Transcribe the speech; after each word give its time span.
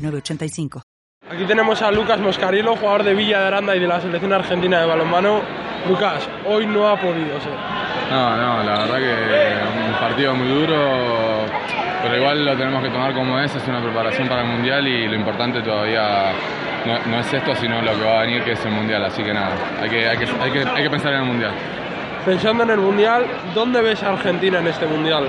906985. 0.00 0.82
Aquí 1.30 1.44
tenemos 1.44 1.80
a 1.82 1.92
Lucas 1.92 2.18
Moscarillo, 2.18 2.74
jugador 2.76 3.04
de 3.04 3.14
Villa 3.14 3.40
de 3.40 3.46
Aranda 3.46 3.76
y 3.76 3.80
de 3.80 3.86
la 3.86 4.00
selección 4.00 4.32
argentina 4.32 4.80
de 4.80 4.86
balonmano. 4.86 5.40
Lucas, 5.88 6.28
hoy 6.46 6.66
no 6.66 6.88
ha 6.88 6.96
podido 6.96 7.40
ser. 7.40 7.52
No, 8.10 8.36
no, 8.36 8.64
la 8.64 8.78
verdad 8.80 8.98
que 8.98 9.88
un 9.88 9.92
partido 10.00 10.34
muy 10.34 10.48
duro, 10.48 11.46
pero 12.02 12.16
igual 12.16 12.44
lo 12.44 12.56
tenemos 12.56 12.82
que 12.82 12.90
tomar 12.90 13.14
como 13.14 13.38
es, 13.38 13.54
es 13.54 13.66
una 13.68 13.80
preparación 13.80 14.28
para 14.28 14.42
el 14.42 14.48
Mundial 14.48 14.86
y 14.88 15.06
lo 15.06 15.14
importante 15.14 15.62
todavía 15.62 16.32
no, 17.06 17.20
es 17.20 17.32
esto, 17.32 17.54
sino 17.54 17.80
lo 17.82 17.92
que 17.92 18.04
va 18.04 18.18
a 18.18 18.22
venir, 18.22 18.42
que 18.42 18.52
es 18.52 18.64
el 18.64 18.72
Mundial, 18.72 19.04
así 19.04 19.22
que 19.22 19.32
nada, 19.32 19.54
hay 19.80 19.88
que, 19.88 20.08
hay 20.08 20.18
que, 20.18 20.26
hay 20.40 20.50
que, 20.50 20.68
hay 20.68 20.82
que 20.82 20.90
pensar 20.90 21.12
en 21.12 21.20
el 21.20 21.26
Mundial. 21.26 21.52
Pensando 22.24 22.64
en 22.64 22.70
el 22.70 22.78
Mundial, 22.78 23.26
¿dónde 23.54 23.80
ves 23.80 24.02
a 24.02 24.12
Argentina 24.12 24.58
en 24.58 24.66
este 24.66 24.86
Mundial? 24.86 25.28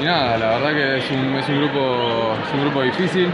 Y 0.00 0.04
nada, 0.04 0.36
la 0.38 0.58
verdad 0.58 0.72
que 0.72 0.98
es 0.98 1.10
un, 1.10 1.34
es 1.34 1.48
un, 1.48 1.58
grupo, 1.58 2.34
es 2.46 2.54
un 2.54 2.60
grupo 2.62 2.82
difícil, 2.82 3.30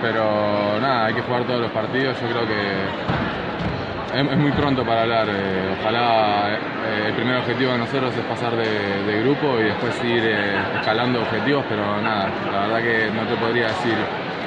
pero 0.00 0.78
nada, 0.80 1.06
hay 1.06 1.14
que 1.14 1.22
jugar 1.22 1.44
todos 1.44 1.60
los 1.60 1.70
partidos. 1.70 2.16
Yo 2.20 2.28
creo 2.28 2.46
que 2.46 4.18
es, 4.18 4.38
muy 4.38 4.52
pronto 4.52 4.84
para 4.84 5.02
hablar. 5.02 5.28
Eh, 5.28 5.76
ojalá 5.80 6.50
eh, 6.50 7.08
el 7.08 7.14
primer 7.14 7.36
objetivo 7.38 7.72
de 7.72 7.78
nosotros 7.78 8.12
es 8.16 8.24
pasar 8.24 8.56
de, 8.56 9.20
grupo 9.22 9.58
y 9.60 9.64
después 9.64 9.94
ir 10.04 10.24
eh, 10.24 10.56
escalando 10.78 11.20
objetivos, 11.20 11.64
pero 11.68 12.00
nada, 12.00 12.28
la 12.52 12.60
verdad 12.66 12.82
que 12.82 13.10
no 13.10 13.26
te 13.26 13.34
podría 13.36 13.66
decir 13.68 13.94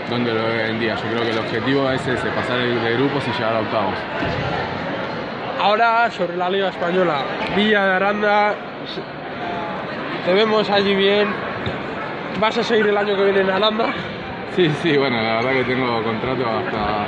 dónde 0.09 0.33
lo 0.33 0.43
veo 0.43 0.65
en 0.67 0.79
día. 0.79 0.95
Yo 0.95 1.09
creo 1.11 1.23
que 1.23 1.31
el 1.31 1.39
objetivo 1.39 1.89
es 1.91 2.07
ese, 2.07 2.27
pasar 2.29 2.57
de 2.57 2.93
grupos 2.93 3.23
y 3.27 3.31
llegar 3.31 3.55
a 3.55 3.59
octavos. 3.59 3.93
Ahora 5.61 6.09
sobre 6.09 6.37
la 6.37 6.49
Liga 6.49 6.69
Española, 6.69 7.21
Villa 7.55 7.85
de 7.85 7.93
Aranda, 7.93 8.55
te 10.25 10.33
vemos 10.33 10.69
allí 10.69 10.95
bien. 10.95 11.27
¿Vas 12.39 12.57
a 12.57 12.63
seguir 12.63 12.87
el 12.87 12.97
año 12.97 13.15
que 13.15 13.23
viene 13.25 13.41
en 13.41 13.49
Aranda? 13.51 13.93
Sí, 14.55 14.69
sí, 14.81 14.97
bueno, 14.97 15.21
la 15.21 15.35
verdad 15.35 15.51
que 15.51 15.63
tengo 15.63 16.03
contrato 16.03 16.45
hasta, 16.45 17.05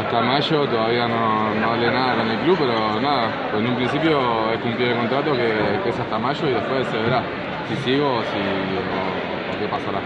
hasta 0.00 0.20
mayo, 0.22 0.66
todavía 0.66 1.06
no, 1.06 1.54
no 1.54 1.72
hablé 1.72 1.90
nada 1.90 2.16
con 2.16 2.30
el 2.30 2.38
club, 2.38 2.56
pero 2.58 3.00
nada, 3.00 3.28
pues 3.50 3.62
en 3.62 3.68
un 3.68 3.76
principio 3.76 4.52
he 4.52 4.58
cumplido 4.58 4.92
el 4.92 4.96
contrato 4.96 5.32
que, 5.36 5.88
es 5.88 5.98
hasta 5.98 6.18
mayo 6.18 6.48
y 6.48 6.52
después 6.54 6.86
se 6.86 6.96
verá 6.96 7.22
si 7.68 7.76
sigo 7.76 8.16
o, 8.16 8.22
si, 8.22 8.38
o 8.38 9.58
qué 9.58 9.68
pasará 9.68 10.00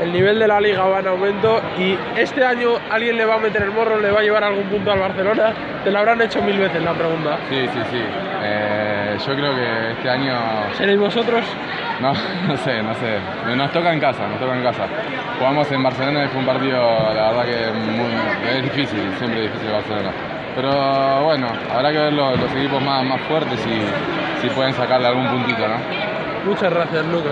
el 0.00 0.12
nivel 0.12 0.38
de 0.38 0.46
la 0.46 0.60
liga 0.60 0.84
va 0.84 1.00
en 1.00 1.06
aumento 1.06 1.60
y 1.78 1.96
este 2.16 2.44
año 2.44 2.74
alguien 2.90 3.16
le 3.16 3.24
va 3.24 3.36
a 3.36 3.38
meter 3.38 3.62
el 3.62 3.70
morro, 3.70 3.98
le 3.98 4.10
va 4.10 4.20
a 4.20 4.22
llevar 4.22 4.44
algún 4.44 4.64
punto 4.64 4.92
al 4.92 4.98
Barcelona. 4.98 5.54
Te 5.84 5.90
lo 5.90 5.98
habrán 5.98 6.20
hecho 6.20 6.42
mil 6.42 6.58
veces 6.58 6.82
la 6.82 6.92
pregunta. 6.92 7.38
Sí, 7.48 7.66
sí, 7.72 7.80
sí. 7.90 8.02
Eh, 8.48 9.16
yo 9.26 9.34
creo 9.34 9.54
que 9.54 9.92
este 9.92 10.10
año. 10.10 10.34
¿Seréis 10.74 10.98
vosotros? 10.98 11.44
No, 12.00 12.12
no 12.48 12.56
sé, 12.58 12.82
no 12.82 12.94
sé. 12.94 13.56
Nos 13.56 13.72
toca 13.72 13.92
en 13.92 14.00
casa, 14.00 14.26
nos 14.28 14.38
toca 14.38 14.56
en 14.56 14.62
casa. 14.62 14.86
Jugamos 15.38 15.70
en 15.72 15.82
Barcelona 15.82 16.24
y 16.24 16.28
fue 16.28 16.40
un 16.40 16.46
partido, 16.46 16.80
la 17.14 17.32
verdad 17.32 17.44
que 17.44 18.58
es 18.58 18.62
difícil, 18.62 19.00
siempre 19.18 19.42
difícil 19.42 19.70
Barcelona. 19.70 20.10
Pero 20.54 21.24
bueno, 21.24 21.48
habrá 21.74 21.92
que 21.92 21.98
ver 21.98 22.12
los, 22.12 22.38
equipos 22.56 22.82
más, 22.82 23.04
más 23.04 23.20
fuertes 23.22 23.58
y 23.66 24.40
si 24.40 24.48
pueden 24.54 24.72
sacarle 24.72 25.08
algún 25.08 25.28
puntito, 25.28 25.66
¿no? 25.68 25.76
Muchas 26.46 26.72
gracias, 26.72 27.04
Lucas. 27.06 27.24